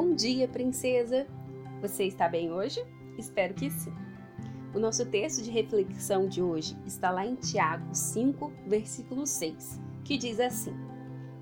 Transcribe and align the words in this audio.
Bom 0.00 0.14
dia, 0.14 0.46
princesa! 0.46 1.26
Você 1.82 2.04
está 2.04 2.28
bem 2.28 2.52
hoje? 2.52 2.80
Espero 3.18 3.52
que 3.52 3.68
sim. 3.68 3.92
O 4.72 4.78
nosso 4.78 5.04
texto 5.04 5.42
de 5.42 5.50
reflexão 5.50 6.28
de 6.28 6.40
hoje 6.40 6.76
está 6.86 7.10
lá 7.10 7.26
em 7.26 7.34
Tiago 7.34 7.92
5, 7.92 8.52
versículo 8.64 9.26
6, 9.26 9.80
que 10.04 10.16
diz 10.16 10.38
assim: 10.38 10.72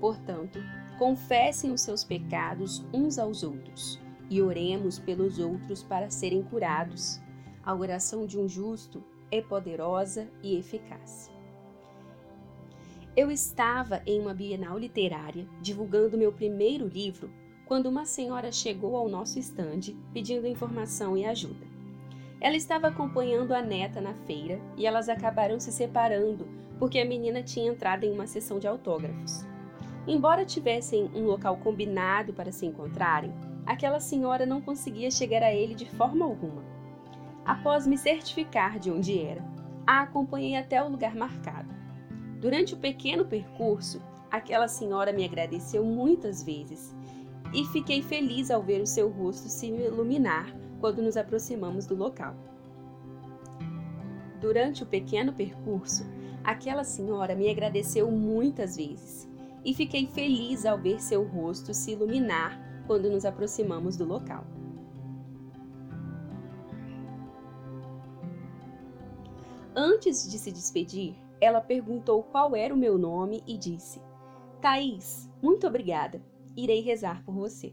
Portanto, 0.00 0.58
confessem 0.98 1.72
os 1.72 1.82
seus 1.82 2.02
pecados 2.02 2.82
uns 2.90 3.18
aos 3.18 3.42
outros 3.42 4.00
e 4.30 4.40
oremos 4.40 4.98
pelos 4.98 5.38
outros 5.38 5.82
para 5.82 6.08
serem 6.08 6.42
curados. 6.42 7.20
A 7.62 7.74
oração 7.74 8.26
de 8.26 8.38
um 8.38 8.48
justo 8.48 9.04
é 9.30 9.42
poderosa 9.42 10.26
e 10.42 10.56
eficaz. 10.56 11.30
Eu 13.14 13.30
estava 13.30 14.00
em 14.06 14.18
uma 14.18 14.32
bienal 14.32 14.78
literária 14.78 15.46
divulgando 15.60 16.16
meu 16.16 16.32
primeiro 16.32 16.88
livro 16.88 17.30
quando 17.68 17.84
uma 17.84 18.06
senhora 18.06 18.50
chegou 18.50 18.96
ao 18.96 19.10
nosso 19.10 19.38
estande 19.38 19.94
pedindo 20.14 20.46
informação 20.46 21.18
e 21.18 21.26
ajuda. 21.26 21.66
Ela 22.40 22.56
estava 22.56 22.88
acompanhando 22.88 23.52
a 23.52 23.60
neta 23.60 24.00
na 24.00 24.14
feira 24.14 24.58
e 24.74 24.86
elas 24.86 25.06
acabaram 25.06 25.60
se 25.60 25.70
separando 25.70 26.48
porque 26.78 26.98
a 26.98 27.04
menina 27.04 27.42
tinha 27.42 27.70
entrado 27.70 28.04
em 28.04 28.10
uma 28.10 28.26
sessão 28.26 28.58
de 28.58 28.66
autógrafos. 28.66 29.44
Embora 30.06 30.46
tivessem 30.46 31.10
um 31.14 31.26
local 31.26 31.58
combinado 31.58 32.32
para 32.32 32.52
se 32.52 32.64
encontrarem, 32.64 33.34
aquela 33.66 34.00
senhora 34.00 34.46
não 34.46 34.62
conseguia 34.62 35.10
chegar 35.10 35.42
a 35.42 35.52
ele 35.52 35.74
de 35.74 35.84
forma 35.90 36.24
alguma. 36.24 36.64
Após 37.44 37.86
me 37.86 37.98
certificar 37.98 38.78
de 38.78 38.90
onde 38.90 39.20
era, 39.20 39.44
a 39.86 40.00
acompanhei 40.00 40.56
até 40.56 40.82
o 40.82 40.88
lugar 40.88 41.14
marcado. 41.14 41.68
Durante 42.40 42.72
o 42.72 42.78
pequeno 42.78 43.26
percurso, 43.26 44.00
aquela 44.30 44.68
senhora 44.68 45.12
me 45.12 45.24
agradeceu 45.24 45.84
muitas 45.84 46.42
vezes 46.42 46.96
e 47.52 47.64
fiquei 47.64 48.02
feliz 48.02 48.50
ao 48.50 48.62
ver 48.62 48.80
o 48.80 48.86
seu 48.86 49.08
rosto 49.08 49.48
se 49.48 49.66
iluminar 49.66 50.54
quando 50.80 51.02
nos 51.02 51.16
aproximamos 51.16 51.86
do 51.86 51.94
local. 51.94 52.34
Durante 54.40 54.82
o 54.82 54.86
pequeno 54.86 55.32
percurso, 55.32 56.04
aquela 56.44 56.84
senhora 56.84 57.34
me 57.34 57.50
agradeceu 57.50 58.10
muitas 58.10 58.76
vezes 58.76 59.28
e 59.64 59.74
fiquei 59.74 60.06
feliz 60.06 60.64
ao 60.64 60.78
ver 60.78 61.00
seu 61.00 61.24
rosto 61.24 61.74
se 61.74 61.92
iluminar 61.92 62.84
quando 62.86 63.10
nos 63.10 63.24
aproximamos 63.24 63.96
do 63.96 64.04
local. 64.04 64.44
Antes 69.74 70.30
de 70.30 70.38
se 70.38 70.50
despedir, 70.50 71.14
ela 71.40 71.60
perguntou 71.60 72.22
qual 72.22 72.54
era 72.54 72.74
o 72.74 72.76
meu 72.76 72.98
nome 72.98 73.42
e 73.46 73.56
disse: 73.56 74.00
Thaís, 74.60 75.30
muito 75.40 75.66
obrigada 75.66 76.20
irei 76.58 76.80
rezar 76.80 77.22
por 77.24 77.34
você. 77.34 77.72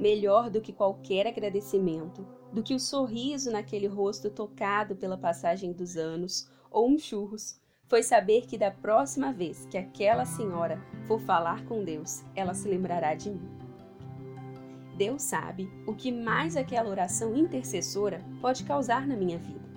Melhor 0.00 0.50
do 0.50 0.60
que 0.60 0.72
qualquer 0.72 1.26
agradecimento, 1.26 2.26
do 2.52 2.62
que 2.62 2.74
o 2.74 2.80
sorriso 2.80 3.50
naquele 3.50 3.86
rosto 3.86 4.30
tocado 4.30 4.96
pela 4.96 5.16
passagem 5.16 5.72
dos 5.72 5.96
anos 5.96 6.50
ou 6.70 6.88
um 6.88 6.98
churros, 6.98 7.60
foi 7.86 8.02
saber 8.02 8.46
que 8.46 8.58
da 8.58 8.70
próxima 8.70 9.32
vez 9.32 9.64
que 9.66 9.78
aquela 9.78 10.24
senhora 10.24 10.82
for 11.06 11.20
falar 11.20 11.64
com 11.64 11.84
Deus, 11.84 12.22
ela 12.34 12.52
se 12.52 12.68
lembrará 12.68 13.14
de 13.14 13.30
mim. 13.30 13.48
Deus 14.96 15.22
sabe 15.22 15.70
o 15.86 15.94
que 15.94 16.10
mais 16.10 16.56
aquela 16.56 16.90
oração 16.90 17.36
intercessora 17.36 18.24
pode 18.40 18.64
causar 18.64 19.06
na 19.06 19.16
minha 19.16 19.38
vida. 19.38 19.68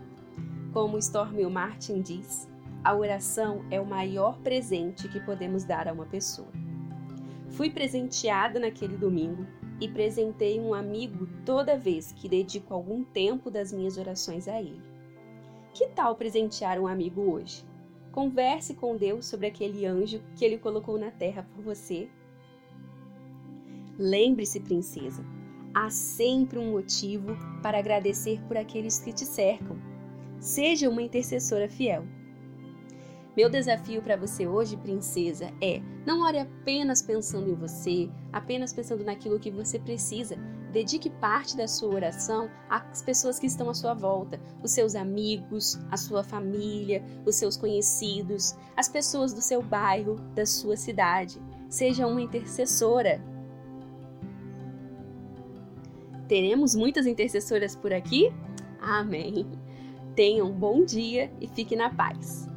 Como 0.74 0.98
Stormy 0.98 1.46
Martin 1.46 2.02
diz, 2.02 2.50
a 2.84 2.96
oração 2.96 3.64
é 3.70 3.80
o 3.80 3.86
maior 3.86 4.40
presente 4.40 5.08
que 5.08 5.20
podemos 5.20 5.64
dar 5.64 5.88
a 5.88 5.94
uma 5.94 6.06
pessoa. 6.06 6.52
Fui 7.52 7.70
presenteada 7.70 8.60
naquele 8.60 8.96
domingo 8.96 9.46
e 9.80 9.88
presentei 9.88 10.60
um 10.60 10.74
amigo 10.74 11.28
toda 11.46 11.78
vez 11.78 12.12
que 12.12 12.30
dedico 12.30 12.74
algum 12.74 13.04
tempo 13.04 13.52
das 13.52 13.74
minhas 13.74 13.98
orações 13.98 14.48
a 14.48 14.62
ele. 14.62 14.82
Que 15.74 15.88
tal 15.88 16.16
presentear 16.16 16.80
um 16.80 16.88
amigo 16.88 17.22
hoje? 17.22 17.66
Converse 18.12 18.74
com 18.74 18.96
Deus 18.96 19.26
sobre 19.26 19.48
aquele 19.48 19.86
anjo 19.86 20.22
que 20.36 20.46
ele 20.46 20.58
colocou 20.58 20.98
na 20.98 21.12
terra 21.12 21.48
por 21.56 21.64
você. 21.64 22.10
Lembre-se, 23.98 24.60
princesa, 24.60 25.24
há 25.74 25.90
sempre 25.90 26.58
um 26.58 26.72
motivo 26.72 27.36
para 27.62 27.80
agradecer 27.80 28.42
por 28.48 28.58
aqueles 28.58 29.00
que 29.00 29.14
te 29.14 29.26
cercam. 29.26 29.78
Seja 30.40 30.90
uma 30.90 31.02
intercessora 31.02 31.70
fiel. 31.70 32.06
Meu 33.36 33.50
desafio 33.50 34.02
para 34.02 34.18
você 34.18 34.46
hoje, 34.46 34.76
princesa, 34.76 35.52
é 35.62 35.82
não 36.06 36.22
ore 36.22 36.40
apenas 36.40 37.02
pensando 37.02 37.50
em 37.50 37.56
você, 37.56 38.10
apenas 38.34 38.74
pensando 38.74 39.06
naquilo 39.06 39.40
que 39.40 39.50
você 39.50 39.80
precisa. 39.80 40.36
Dedique 40.74 41.10
parte 41.10 41.56
da 41.56 41.68
sua 41.68 41.94
oração 41.94 42.50
às 42.70 43.02
pessoas 43.02 43.40
que 43.40 43.48
estão 43.48 43.70
à 43.70 43.74
sua 43.74 43.94
volta, 43.94 44.40
os 44.62 44.72
seus 44.72 44.96
amigos, 44.96 45.80
a 45.90 45.96
sua 45.96 46.24
família, 46.24 47.04
os 47.26 47.36
seus 47.36 47.56
conhecidos, 47.56 48.56
as 48.76 48.90
pessoas 48.90 49.34
do 49.34 49.42
seu 49.42 49.62
bairro, 49.62 50.16
da 50.36 50.46
sua 50.46 50.76
cidade. 50.76 51.42
Seja 51.70 52.08
uma 52.08 52.22
intercessora. 52.22 53.24
Teremos 56.28 56.76
muitas 56.76 57.06
intercessoras 57.06 57.78
por 57.78 57.94
aqui? 57.94 58.32
Amém. 58.82 59.46
Tenham 60.16 60.48
um 60.48 60.54
bom 60.54 60.84
dia 60.84 61.32
e 61.40 61.48
fique 61.48 61.76
na 61.78 61.90
paz. 61.90 62.51